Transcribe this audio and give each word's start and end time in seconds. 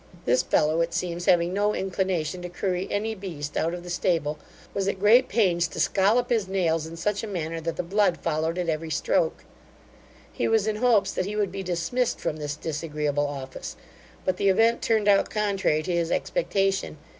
This 0.25 0.41
fellow, 0.41 0.81
it 0.81 0.95
seems, 0.95 1.25
having 1.27 1.53
no 1.53 1.75
inclination 1.75 2.41
to 2.41 2.49
curry 2.49 2.87
any 2.89 3.13
beast 3.13 3.55
out 3.55 3.75
of 3.75 3.83
the 3.83 3.89
stable, 3.91 4.39
was 4.73 4.87
at 4.87 4.97
great 4.99 5.29
pains 5.29 5.67
to 5.67 5.79
scollop 5.79 6.31
his 6.31 6.47
nails 6.47 6.87
in 6.87 6.97
such 6.97 7.21
a 7.21 7.27
manner 7.27 7.61
that 7.61 7.75
the 7.75 7.83
blood 7.83 8.17
followed 8.17 8.57
at 8.57 8.67
every 8.67 8.89
stroke. 8.89 9.43
He 10.33 10.47
was 10.47 10.65
in 10.65 10.77
hopes 10.77 11.11
that 11.11 11.27
he 11.27 11.35
would 11.35 11.51
be 11.51 11.61
dismissed 11.61 12.19
from 12.19 12.37
this 12.37 12.55
disagreeable 12.55 13.27
office, 13.27 13.75
but 14.25 14.37
the 14.37 14.49
event 14.49 14.81
turned 14.81 15.07
out 15.07 15.29
contrary 15.29 15.83
to 15.83 15.91
his 15.93 16.09
expectation. 16.09 16.97